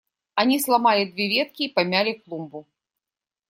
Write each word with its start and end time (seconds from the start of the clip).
Они 0.33 0.59
сломали 0.59 1.05
две 1.11 1.27
ветки 1.29 1.61
и 1.65 1.71
помяли 1.71 2.13
клумбу. 2.13 2.67